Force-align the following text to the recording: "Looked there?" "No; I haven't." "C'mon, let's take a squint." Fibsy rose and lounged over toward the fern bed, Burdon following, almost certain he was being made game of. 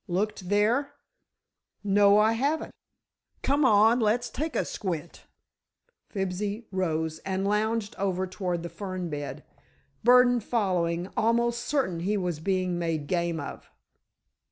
"Looked 0.07 0.49
there?" 0.49 0.95
"No; 1.83 2.17
I 2.17 2.31
haven't." 2.31 2.73
"C'mon, 3.43 3.99
let's 3.99 4.31
take 4.31 4.55
a 4.55 4.65
squint." 4.65 5.27
Fibsy 6.09 6.65
rose 6.71 7.19
and 7.19 7.47
lounged 7.47 7.93
over 7.99 8.25
toward 8.25 8.63
the 8.63 8.69
fern 8.69 9.11
bed, 9.11 9.43
Burdon 10.03 10.39
following, 10.39 11.07
almost 11.15 11.59
certain 11.65 11.99
he 11.99 12.17
was 12.17 12.39
being 12.39 12.79
made 12.79 13.05
game 13.05 13.39
of. 13.39 13.69